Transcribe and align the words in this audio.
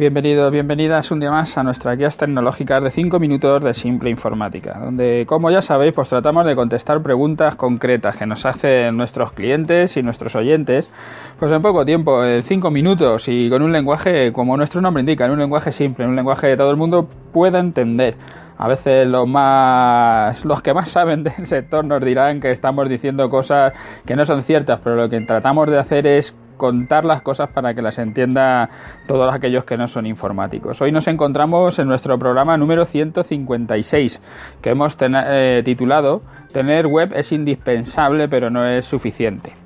Bienvenidos, 0.00 0.50
bienvenidas 0.50 1.10
un 1.10 1.20
día 1.20 1.30
más 1.30 1.58
a 1.58 1.62
nuestras 1.62 1.98
guías 1.98 2.16
tecnológicas 2.16 2.82
de 2.82 2.90
5 2.90 3.20
minutos 3.20 3.62
de 3.62 3.74
simple 3.74 4.08
informática, 4.08 4.78
donde, 4.82 5.26
como 5.28 5.50
ya 5.50 5.60
sabéis, 5.60 5.92
pues 5.92 6.08
tratamos 6.08 6.46
de 6.46 6.56
contestar 6.56 7.02
preguntas 7.02 7.54
concretas 7.54 8.16
que 8.16 8.24
nos 8.24 8.46
hacen 8.46 8.96
nuestros 8.96 9.32
clientes 9.32 9.98
y 9.98 10.02
nuestros 10.02 10.34
oyentes, 10.36 10.90
pues 11.38 11.52
en 11.52 11.60
poco 11.60 11.84
tiempo, 11.84 12.24
en 12.24 12.42
5 12.42 12.70
minutos 12.70 13.28
y 13.28 13.50
con 13.50 13.60
un 13.60 13.72
lenguaje, 13.72 14.32
como 14.32 14.56
nuestro 14.56 14.80
nombre 14.80 15.02
indica, 15.02 15.26
en 15.26 15.32
un 15.32 15.38
lenguaje 15.38 15.70
simple, 15.70 16.04
en 16.04 16.10
un 16.12 16.16
lenguaje 16.16 16.48
que 16.48 16.56
todo 16.56 16.70
el 16.70 16.78
mundo 16.78 17.06
pueda 17.34 17.58
entender. 17.58 18.16
A 18.56 18.68
veces 18.68 19.06
los 19.06 19.28
más 19.28 20.46
los 20.46 20.62
que 20.62 20.72
más 20.72 20.88
saben 20.88 21.24
del 21.24 21.46
sector 21.46 21.84
nos 21.84 22.02
dirán 22.02 22.40
que 22.40 22.52
estamos 22.52 22.88
diciendo 22.88 23.28
cosas 23.28 23.74
que 24.06 24.16
no 24.16 24.24
son 24.24 24.42
ciertas, 24.44 24.80
pero 24.82 24.96
lo 24.96 25.10
que 25.10 25.20
tratamos 25.20 25.70
de 25.70 25.78
hacer 25.78 26.06
es 26.06 26.34
contar 26.60 27.06
las 27.06 27.22
cosas 27.22 27.48
para 27.48 27.72
que 27.72 27.80
las 27.80 27.96
entienda 27.96 28.68
todos 29.06 29.32
aquellos 29.32 29.64
que 29.64 29.78
no 29.78 29.88
son 29.88 30.04
informáticos. 30.04 30.78
Hoy 30.82 30.92
nos 30.92 31.08
encontramos 31.08 31.78
en 31.78 31.88
nuestro 31.88 32.18
programa 32.18 32.58
número 32.58 32.84
156, 32.84 34.20
que 34.60 34.68
hemos 34.68 34.94
eh, 35.00 35.62
titulado 35.64 36.20
Tener 36.52 36.86
web 36.86 37.12
es 37.16 37.32
indispensable 37.32 38.28
pero 38.28 38.50
no 38.50 38.66
es 38.66 38.84
suficiente. 38.84 39.59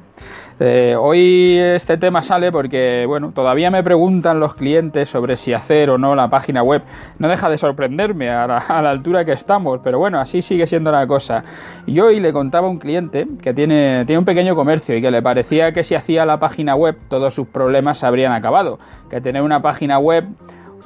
Eh, 0.60 0.94
hoy 0.96 1.58
este 1.58 1.96
tema 1.96 2.22
sale 2.22 2.52
porque, 2.52 3.04
bueno, 3.08 3.32
todavía 3.34 3.72
me 3.72 3.82
preguntan 3.82 4.38
los 4.38 4.54
clientes 4.54 5.08
sobre 5.08 5.36
si 5.36 5.52
hacer 5.52 5.90
o 5.90 5.98
no 5.98 6.14
la 6.14 6.28
página 6.28 6.62
web. 6.62 6.82
No 7.18 7.28
deja 7.28 7.48
de 7.48 7.58
sorprenderme 7.58 8.30
a 8.30 8.46
la, 8.46 8.90
altura 8.90 9.24
que 9.24 9.32
estamos, 9.32 9.80
pero 9.82 9.98
bueno, 9.98 10.20
así 10.20 10.42
sigue 10.42 10.66
siendo 10.66 10.92
la 10.92 11.06
cosa. 11.08 11.42
Y 11.86 11.98
hoy 11.98 12.20
le 12.20 12.32
contaba 12.32 12.68
a 12.68 12.70
un 12.70 12.78
cliente 12.78 13.27
que 13.42 13.52
tiene, 13.52 14.04
tiene 14.06 14.18
un 14.18 14.24
pequeño 14.24 14.54
comercio 14.54 14.96
y 14.96 15.02
que 15.02 15.10
le 15.10 15.22
parecía 15.22 15.72
que 15.72 15.82
si 15.82 15.96
hacía 15.96 16.24
la 16.24 16.38
página 16.38 16.77
web 16.77 16.96
todos 17.08 17.34
sus 17.34 17.48
problemas 17.48 17.98
se 17.98 18.06
habrían 18.06 18.33
acabado. 18.33 18.78
Que 19.11 19.20
tener 19.20 19.42
una 19.42 19.61
página 19.61 19.98
web 19.98 20.24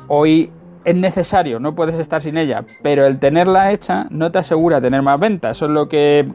hoy 0.07 0.51
es 0.85 0.95
necesario, 0.95 1.61
no 1.61 1.75
puedes 1.75 1.99
estar 1.99 2.23
sin 2.23 2.39
ella, 2.39 2.65
pero 2.83 3.07
el 3.07 3.19
tenerla 3.19 3.73
hecha 3.73 4.07
no 4.09 4.33
te 4.33 4.39
asegura 4.39 4.81
tener 4.81 5.03
más 5.03 5.21
ventas. 5.21 5.59
Eso 5.59 5.67
es 5.67 5.73
lo 5.73 5.89
que 5.91 6.27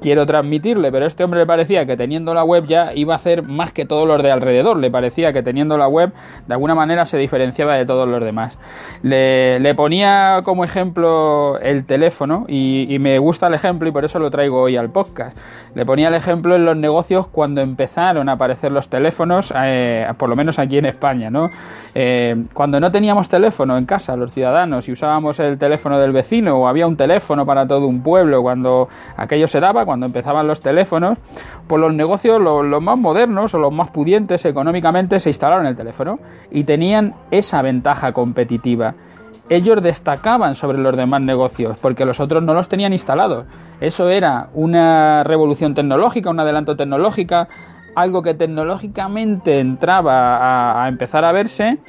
quiero 0.00 0.26
transmitirle, 0.26 0.90
pero 0.90 1.06
este 1.06 1.24
hombre 1.24 1.40
le 1.40 1.46
parecía 1.46 1.86
que 1.86 1.96
teniendo 1.96 2.34
la 2.34 2.44
web 2.44 2.66
ya 2.66 2.92
iba 2.94 3.14
a 3.14 3.16
hacer 3.16 3.42
más 3.42 3.72
que 3.72 3.86
todos 3.86 4.06
los 4.06 4.22
de 4.22 4.30
alrededor, 4.30 4.76
le 4.78 4.90
parecía 4.90 5.32
que 5.32 5.42
teniendo 5.42 5.76
la 5.76 5.88
web 5.88 6.12
de 6.46 6.54
alguna 6.54 6.74
manera 6.74 7.06
se 7.06 7.18
diferenciaba 7.18 7.74
de 7.74 7.86
todos 7.86 8.08
los 8.08 8.24
demás. 8.24 8.56
Le, 9.02 9.74
ponía 9.74 10.40
como 10.44 10.64
ejemplo 10.64 11.58
el 11.60 11.84
teléfono 11.84 12.44
y, 12.48 12.96
me 13.00 13.18
gusta 13.18 13.46
el 13.46 13.54
ejemplo 13.54 13.88
y 13.88 13.92
por 13.92 14.04
eso 14.04 14.18
lo 14.18 14.30
traigo 14.30 14.60
hoy 14.60 14.76
al 14.76 14.90
podcast. 14.90 15.36
Le 15.74 15.86
ponía 15.86 16.08
el 16.08 16.14
ejemplo 16.14 16.56
en 16.56 16.64
los 16.64 16.76
negocios 16.76 17.28
cuando 17.28 17.60
empezaron 17.60 18.28
a 18.28 18.32
aparecer 18.32 18.72
los 18.72 18.88
teléfonos, 18.88 19.54
eh, 19.56 20.06
por 20.18 20.28
lo 20.28 20.36
menos 20.36 20.58
aquí 20.58 20.78
en 20.78 20.86
España, 20.86 21.30
¿no? 21.30 21.48
Eh, 21.94 22.44
cuando 22.54 22.78
no 22.78 22.90
teníamos 22.90 23.28
teléfono 23.28 23.76
en 23.78 23.86
casa, 23.86 24.16
los 24.16 24.32
ciudadanos, 24.32 24.88
y 24.88 24.92
usábamos 24.92 25.38
el 25.40 25.58
teléfono 25.58 25.98
del 25.98 26.12
vecino 26.12 26.56
o 26.58 26.68
había 26.68 26.86
un 26.86 26.96
teléfono 26.96 27.46
para 27.46 27.66
todo 27.66 27.86
un 27.86 28.02
pueblo, 28.02 28.42
cuando 28.42 28.88
aquello 29.16 29.48
se 29.48 29.60
daba, 29.60 29.86
cuando 29.90 30.06
empezaban 30.06 30.46
los 30.46 30.60
teléfonos, 30.60 31.18
pues 31.66 31.80
los 31.80 31.92
negocios, 31.92 32.40
los, 32.40 32.80
más 32.80 32.96
modernos 32.96 33.52
o 33.54 33.58
los 33.58 33.72
más 33.72 33.90
pudientes 33.90 34.44
económicamente, 34.44 35.18
se 35.18 35.30
instalaron 35.30 35.66
el 35.66 35.74
teléfono 35.74 36.20
y 36.48 36.62
tenían 36.62 37.16
esa 37.32 37.60
ventaja 37.60 38.12
competitiva. 38.12 38.94
Ellos 39.48 39.82
destacaban 39.82 40.54
sobre 40.54 40.78
los 40.78 40.96
demás 40.96 41.22
negocios 41.22 41.76
porque 41.82 42.04
los 42.04 42.20
otros 42.20 42.40
no 42.40 42.54
los 42.54 42.68
tenían 42.68 42.92
instalados. 42.92 43.46
Eso 43.80 44.08
era 44.08 44.50
una 44.54 45.24
revolución 45.24 45.74
tecnológica, 45.74 46.30
un 46.30 46.38
adelanto 46.38 46.76
tecnológica, 46.76 47.48
algo 47.96 48.22
que 48.22 48.34
tecnológicamente 48.34 49.58
entraba 49.58 50.84
a 50.84 50.88
empezar 50.88 51.24
a 51.24 51.32
verse 51.32 51.80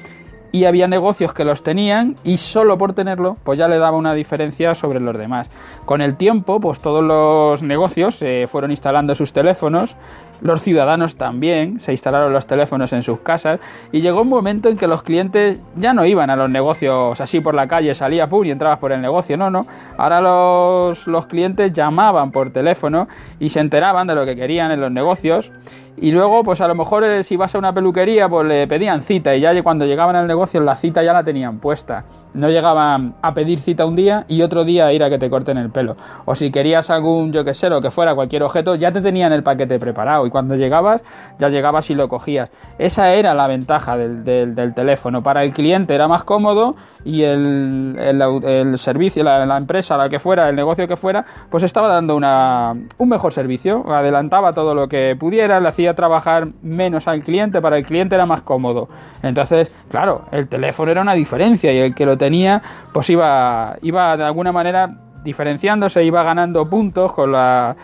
y 0.51 0.65
había 0.65 0.87
negocios 0.87 1.33
que 1.33 1.45
los 1.45 1.63
tenían 1.63 2.15
y 2.23 2.37
solo 2.37 2.77
por 2.77 2.93
tenerlo 2.93 3.37
pues 3.43 3.57
ya 3.57 3.67
le 3.67 3.77
daba 3.77 3.97
una 3.97 4.13
diferencia 4.13 4.75
sobre 4.75 4.99
los 4.99 5.17
demás. 5.17 5.49
Con 5.85 6.01
el 6.01 6.15
tiempo 6.17 6.59
pues 6.59 6.79
todos 6.79 7.03
los 7.03 7.63
negocios 7.63 8.15
se 8.15 8.47
fueron 8.47 8.71
instalando 8.71 9.15
sus 9.15 9.33
teléfonos, 9.33 9.95
los 10.41 10.61
ciudadanos 10.61 11.15
también 11.15 11.79
se 11.79 11.91
instalaron 11.91 12.33
los 12.33 12.47
teléfonos 12.47 12.91
en 12.93 13.03
sus 13.03 13.19
casas 13.19 13.59
y 13.91 14.01
llegó 14.01 14.23
un 14.23 14.29
momento 14.29 14.69
en 14.69 14.77
que 14.77 14.87
los 14.87 15.03
clientes 15.03 15.61
ya 15.75 15.93
no 15.93 16.05
iban 16.05 16.29
a 16.29 16.35
los 16.35 16.49
negocios 16.49 17.21
así 17.21 17.39
por 17.39 17.53
la 17.53 17.67
calle, 17.67 17.93
salía 17.93 18.27
pum 18.27 18.45
y 18.45 18.51
entrabas 18.51 18.79
por 18.79 18.91
el 18.91 19.01
negocio, 19.01 19.37
no, 19.37 19.51
no. 19.51 19.67
Ahora 19.97 20.21
los, 20.21 21.07
los 21.07 21.25
clientes 21.27 21.71
llamaban 21.71 22.31
por 22.31 22.51
teléfono 22.51 23.07
y 23.39 23.49
se 23.49 23.59
enteraban 23.59 24.07
de 24.07 24.15
lo 24.15 24.25
que 24.25 24.35
querían 24.35 24.71
en 24.71 24.81
los 24.81 24.91
negocios 24.91 25.51
y 25.97 26.11
luego, 26.11 26.43
pues 26.43 26.61
a 26.61 26.67
lo 26.67 26.73
mejor 26.73 27.03
eh, 27.03 27.23
si 27.23 27.35
vas 27.35 27.53
a 27.53 27.59
una 27.59 27.73
peluquería, 27.73 28.29
pues 28.29 28.47
le 28.47 28.65
pedían 28.65 29.01
cita 29.01 29.35
y 29.35 29.41
ya 29.41 29.61
cuando 29.61 29.85
llegaban 29.85 30.15
al 30.15 30.25
negocio 30.25 30.61
la 30.61 30.75
cita 30.75 31.03
ya 31.03 31.13
la 31.13 31.23
tenían 31.23 31.59
puesta. 31.59 32.05
No 32.33 32.49
llegaban 32.49 33.15
a 33.21 33.33
pedir 33.33 33.59
cita 33.59 33.85
un 33.85 33.95
día 33.95 34.25
y 34.29 34.41
otro 34.41 34.63
día 34.63 34.87
a 34.87 34.93
ir 34.93 35.03
a 35.03 35.09
que 35.09 35.19
te 35.19 35.29
corten 35.29 35.57
el 35.57 35.69
pelo. 35.69 35.97
O 36.25 36.33
si 36.33 36.49
querías 36.49 36.89
algún, 36.89 37.33
yo 37.33 37.43
que 37.43 37.53
sé, 37.53 37.69
lo 37.69 37.81
que 37.81 37.91
fuera, 37.91 38.15
cualquier 38.15 38.41
objeto, 38.43 38.75
ya 38.75 38.91
te 38.91 39.01
tenían 39.01 39.33
el 39.33 39.43
paquete 39.43 39.77
preparado 39.79 40.25
y 40.25 40.29
cuando 40.29 40.55
llegabas, 40.55 41.03
ya 41.39 41.49
llegabas 41.49 41.89
y 41.89 41.93
lo 41.93 42.07
cogías. 42.07 42.49
Esa 42.79 43.13
era 43.13 43.33
la 43.33 43.47
ventaja 43.47 43.97
del, 43.97 44.23
del, 44.23 44.73
teléfono. 44.73 45.21
Para 45.21 45.43
el 45.43 45.51
cliente 45.51 45.93
era 45.93 46.07
más 46.07 46.23
cómodo 46.23 46.75
y 47.03 47.23
el, 47.23 47.97
el, 47.99 48.77
servicio, 48.79 49.23
la, 49.23 49.45
la, 49.45 49.57
empresa, 49.57 49.80
la 49.89 50.09
que 50.09 50.19
fuera, 50.19 50.49
el 50.49 50.55
negocio 50.55 50.87
que 50.87 50.95
fuera, 50.95 51.25
pues 51.49 51.63
estaba 51.63 51.87
dando 51.87 52.15
una, 52.15 52.75
un 52.97 53.09
mejor 53.09 53.33
servicio. 53.33 53.83
Adelantaba 53.91 54.53
todo 54.53 54.75
lo 54.75 54.87
que 54.87 55.15
pudiera, 55.19 55.59
le 55.59 55.67
hacía 55.67 55.95
trabajar 55.95 56.49
menos 56.61 57.07
al 57.07 57.21
cliente, 57.23 57.61
para 57.61 57.77
el 57.77 57.85
cliente 57.85 58.15
era 58.15 58.25
más 58.25 58.41
cómodo. 58.41 58.89
Entonces, 59.23 59.71
claro, 59.89 60.25
el 60.31 60.47
teléfono 60.47 60.91
era 60.91 61.01
una 61.01 61.13
diferencia 61.13 61.73
y 61.73 61.79
el 61.79 61.95
que 61.95 62.05
lo 62.05 62.17
tenía, 62.17 62.61
pues 62.93 63.09
iba, 63.09 63.77
iba 63.81 64.17
de 64.17 64.23
alguna 64.23 64.51
manera 64.51 64.97
diferenciándose, 65.23 66.03
iba 66.03 66.23
ganando 66.23 66.69
puntos 66.69 67.13
con, 67.13 67.31
la, 67.31 67.75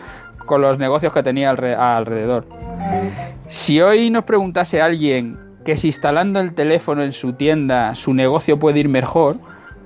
con 0.46 0.60
los 0.60 0.78
negocios 0.78 1.12
que 1.12 1.22
tenía 1.22 1.50
alrededor. 1.50 2.46
Si 3.48 3.80
hoy 3.80 4.10
nos 4.10 4.24
preguntase 4.24 4.80
alguien 4.80 5.38
que 5.64 5.76
si 5.76 5.88
instalando 5.88 6.40
el 6.40 6.54
teléfono 6.54 7.02
en 7.02 7.12
su 7.12 7.34
tienda 7.34 7.94
su 7.94 8.14
negocio 8.14 8.58
puede 8.58 8.80
ir 8.80 8.88
mejor, 8.88 9.36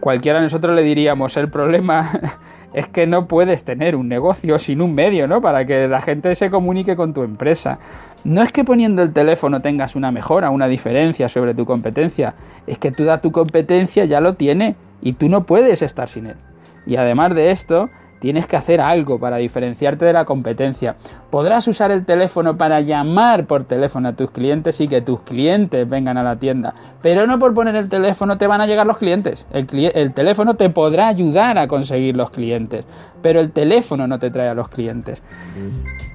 cualquiera 0.02 0.40
de 0.40 0.46
nosotros 0.46 0.74
le 0.74 0.82
diríamos 0.82 1.36
el 1.36 1.48
problema 1.48 2.10
es 2.74 2.88
que 2.88 3.06
no 3.06 3.28
puedes 3.28 3.62
tener 3.62 3.94
un 3.94 4.08
negocio 4.08 4.58
sin 4.58 4.82
un 4.82 4.96
medio, 4.96 5.28
¿no? 5.28 5.40
Para 5.40 5.64
que 5.64 5.86
la 5.86 6.00
gente 6.02 6.34
se 6.34 6.50
comunique 6.50 6.96
con 6.96 7.14
tu 7.14 7.22
empresa. 7.22 7.78
No 8.24 8.42
es 8.42 8.50
que 8.50 8.64
poniendo 8.64 9.02
el 9.02 9.12
teléfono 9.12 9.62
tengas 9.62 9.94
una 9.94 10.10
mejora, 10.10 10.50
una 10.50 10.66
diferencia 10.66 11.28
sobre 11.28 11.54
tu 11.54 11.64
competencia, 11.66 12.34
es 12.66 12.78
que 12.78 12.90
toda 12.90 13.20
tu 13.20 13.30
competencia 13.30 14.04
ya 14.04 14.20
lo 14.20 14.34
tiene 14.34 14.74
y 15.00 15.12
tú 15.12 15.28
no 15.28 15.44
puedes 15.44 15.82
estar 15.82 16.08
sin 16.08 16.26
él. 16.26 16.36
Y 16.84 16.96
además 16.96 17.36
de 17.36 17.52
esto, 17.52 17.88
tienes 18.22 18.46
que 18.46 18.56
hacer 18.56 18.80
algo 18.80 19.18
para 19.18 19.38
diferenciarte 19.38 20.04
de 20.04 20.12
la 20.12 20.24
competencia. 20.24 20.94
Podrás 21.28 21.66
usar 21.66 21.90
el 21.90 22.04
teléfono 22.04 22.56
para 22.56 22.80
llamar 22.80 23.46
por 23.46 23.64
teléfono 23.64 24.10
a 24.10 24.12
tus 24.12 24.30
clientes 24.30 24.80
y 24.80 24.86
que 24.86 25.02
tus 25.02 25.22
clientes 25.22 25.88
vengan 25.88 26.16
a 26.16 26.22
la 26.22 26.36
tienda, 26.36 26.72
pero 27.02 27.26
no 27.26 27.40
por 27.40 27.52
poner 27.52 27.74
el 27.74 27.88
teléfono 27.88 28.38
te 28.38 28.46
van 28.46 28.60
a 28.60 28.68
llegar 28.68 28.86
los 28.86 28.98
clientes. 28.98 29.44
El, 29.52 29.66
el 29.92 30.14
teléfono 30.14 30.54
te 30.54 30.70
podrá 30.70 31.08
ayudar 31.08 31.58
a 31.58 31.66
conseguir 31.66 32.16
los 32.16 32.30
clientes, 32.30 32.84
pero 33.22 33.40
el 33.40 33.50
teléfono 33.50 34.06
no 34.06 34.20
te 34.20 34.30
trae 34.30 34.48
a 34.48 34.54
los 34.54 34.68
clientes. 34.68 35.20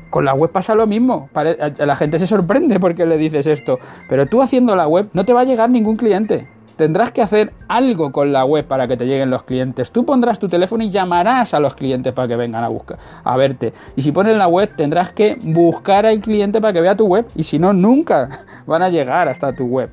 Con 0.10 0.24
la 0.24 0.34
web 0.34 0.50
pasa 0.50 0.76
lo 0.76 0.88
mismo. 0.88 1.30
La 1.34 1.96
gente 1.98 2.20
se 2.20 2.28
sorprende 2.28 2.80
porque 2.80 3.06
le 3.06 3.18
dices 3.18 3.46
esto. 3.46 3.80
Pero 4.08 4.26
tú 4.26 4.42
haciendo 4.42 4.78
la 4.78 4.88
web 4.88 5.10
no 5.12 5.26
te 5.26 5.34
va 5.34 5.42
a 5.42 5.44
llegar 5.44 5.70
ningún 5.70 5.98
cliente. 5.98 6.48
Tendrás 6.78 7.12
que 7.12 7.24
hacer 7.24 7.54
algo 7.68 8.12
con 8.12 8.32
la 8.32 8.46
web 8.46 8.66
para 8.66 8.88
que 8.88 8.96
te 8.96 9.08
lleguen 9.08 9.32
los 9.32 9.44
clientes. 9.44 9.92
Tú 9.92 10.06
pondrás 10.06 10.38
tu 10.38 10.48
teléfono 10.48 10.84
y 10.84 10.92
llamarás 10.92 11.56
a 11.56 11.60
los 11.60 11.74
clientes 11.74 12.14
para 12.14 12.28
que 12.28 12.36
vengan 12.36 12.64
a 12.64 12.68
buscar, 12.68 13.00
a 13.24 13.36
verte. 13.36 13.74
Y 13.96 14.04
si 14.04 14.12
pones 14.12 14.38
la 14.38 14.48
web, 14.48 14.70
tendrás 14.76 15.12
que 15.12 15.38
buscar 15.42 16.06
al 16.06 16.22
cliente 16.22 16.62
para 16.62 16.74
que 16.74 16.82
vea 16.82 16.96
tu 16.96 17.08
web. 17.08 17.26
Y 17.36 17.44
si 17.44 17.58
no, 17.58 17.74
nunca 17.74 18.46
van 18.68 18.84
a 18.84 18.90
llegar 18.90 19.28
hasta 19.28 19.54
tu 19.54 19.66
web. 19.66 19.90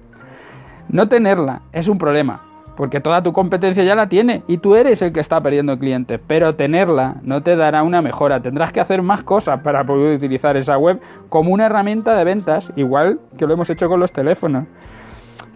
No 0.88 1.08
tenerla 1.08 1.62
es 1.72 1.88
un 1.88 1.96
problema 1.96 2.42
porque 2.76 3.00
toda 3.00 3.22
tu 3.22 3.32
competencia 3.32 3.84
ya 3.84 3.94
la 3.94 4.08
tiene 4.08 4.42
y 4.46 4.58
tú 4.58 4.74
eres 4.74 5.00
el 5.02 5.12
que 5.12 5.20
está 5.20 5.40
perdiendo 5.40 5.78
clientes, 5.78 6.20
pero 6.26 6.54
tenerla 6.54 7.16
no 7.22 7.42
te 7.42 7.56
dará 7.56 7.82
una 7.82 8.02
mejora, 8.02 8.40
tendrás 8.40 8.72
que 8.72 8.80
hacer 8.80 9.02
más 9.02 9.22
cosas 9.22 9.60
para 9.60 9.84
poder 9.84 10.16
utilizar 10.16 10.56
esa 10.56 10.76
web 10.76 11.00
como 11.28 11.52
una 11.52 11.66
herramienta 11.66 12.16
de 12.16 12.24
ventas, 12.24 12.72
igual 12.76 13.20
que 13.38 13.46
lo 13.46 13.54
hemos 13.54 13.70
hecho 13.70 13.88
con 13.88 14.00
los 14.00 14.12
teléfonos. 14.12 14.64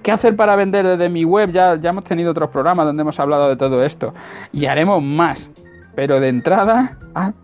¿Qué 0.09 0.13
hacer 0.13 0.37
para 0.37 0.57
vender 0.57 0.87
desde 0.87 1.11
mi 1.11 1.23
web? 1.27 1.53
Ya, 1.53 1.77
ya 1.79 1.91
hemos 1.91 2.03
tenido 2.03 2.31
otros 2.31 2.49
programas 2.49 2.87
donde 2.87 3.03
hemos 3.03 3.21
hablado 3.21 3.51
de 3.51 3.57
todo 3.57 3.85
esto 3.85 4.15
y 4.55 4.65
haremos 4.65 5.03
más. 5.03 5.51
Pero 5.95 6.19
de 6.19 6.31
entrada 6.31 6.97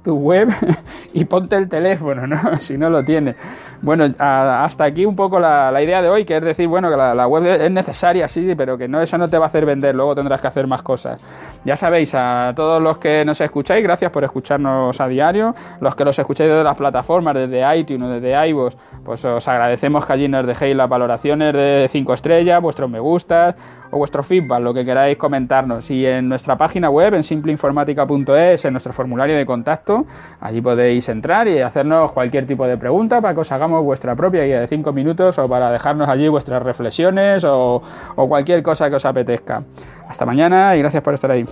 tu 0.02 0.16
web 0.16 0.48
y 1.12 1.24
ponte 1.24 1.56
el 1.56 1.68
teléfono, 1.68 2.26
¿no? 2.26 2.56
si 2.58 2.76
no 2.76 2.90
lo 2.90 3.04
tienes. 3.04 3.36
Bueno, 3.82 4.06
hasta 4.18 4.84
aquí 4.84 5.04
un 5.04 5.14
poco 5.14 5.38
la, 5.38 5.82
idea 5.82 6.00
de 6.00 6.08
hoy, 6.08 6.24
que 6.24 6.36
es 6.36 6.42
decir, 6.42 6.68
bueno, 6.68 6.88
que 6.88 6.96
la, 6.96 7.26
web 7.26 7.44
es 7.44 7.70
necesaria, 7.70 8.28
sí, 8.28 8.54
pero 8.56 8.78
que 8.78 8.88
no 8.88 9.02
eso 9.02 9.18
no 9.18 9.28
te 9.28 9.36
va 9.36 9.44
a 9.44 9.48
hacer 9.48 9.66
vender, 9.66 9.94
luego 9.94 10.14
tendrás 10.14 10.40
que 10.40 10.46
hacer 10.46 10.66
más 10.66 10.82
cosas. 10.82 11.20
Ya 11.64 11.76
sabéis, 11.76 12.14
a 12.14 12.54
todos 12.56 12.82
los 12.82 12.96
que 12.96 13.24
nos 13.26 13.40
escucháis, 13.40 13.82
gracias 13.82 14.10
por 14.10 14.24
escucharnos 14.24 14.98
a 15.00 15.08
diario. 15.08 15.54
Los 15.80 15.94
que 15.94 16.04
los 16.04 16.18
escucháis 16.18 16.48
desde 16.48 16.64
las 16.64 16.76
plataformas, 16.76 17.34
desde 17.34 17.76
iTunes, 17.76 18.08
desde 18.08 18.48
iVoox, 18.48 18.74
pues 19.04 19.24
os 19.24 19.46
agradecemos 19.48 20.06
que 20.06 20.12
allí 20.14 20.28
nos 20.28 20.46
dejéis 20.46 20.74
las 20.74 20.88
valoraciones 20.88 21.52
de 21.52 21.86
5 21.90 22.14
estrellas, 22.14 22.62
vuestros 22.62 22.88
me 22.88 23.00
gustas 23.00 23.54
o 23.90 23.98
vuestro 23.98 24.22
feedback, 24.22 24.60
lo 24.60 24.74
que 24.74 24.84
queráis 24.84 25.16
comentarnos. 25.16 25.90
Y 25.90 26.06
en 26.06 26.28
nuestra 26.28 26.56
página 26.56 26.90
web, 26.90 27.14
en 27.14 27.22
simpleinformática.es, 27.22 28.64
en 28.64 28.72
nuestro 28.72 28.92
formulario 28.92 29.36
de 29.36 29.46
contacto, 29.64 30.04
allí 30.40 30.60
podéis 30.60 31.08
entrar 31.08 31.48
y 31.48 31.60
hacernos 31.60 32.12
cualquier 32.12 32.46
tipo 32.46 32.66
de 32.66 32.76
pregunta 32.76 33.22
para 33.22 33.34
que 33.34 33.40
os 33.40 33.50
hagamos 33.50 33.82
vuestra 33.82 34.14
propia 34.14 34.44
guía 34.44 34.60
de 34.60 34.66
5 34.66 34.92
minutos 34.92 35.38
o 35.38 35.48
para 35.48 35.70
dejarnos 35.70 36.08
allí 36.08 36.28
vuestras 36.28 36.62
reflexiones 36.62 37.44
o, 37.44 37.82
o 38.14 38.28
cualquier 38.28 38.62
cosa 38.62 38.90
que 38.90 38.96
os 38.96 39.04
apetezca. 39.06 39.62
Hasta 40.06 40.26
mañana 40.26 40.76
y 40.76 40.80
gracias 40.80 41.02
por 41.02 41.14
estar 41.14 41.30
ahí. 41.30 41.46